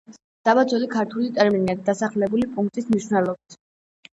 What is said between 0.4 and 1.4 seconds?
დაბა ძველი ქართული